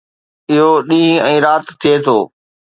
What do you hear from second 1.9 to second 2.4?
ٿو